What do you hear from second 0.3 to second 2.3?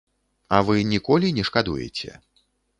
А вы ніколі не шкадуеце.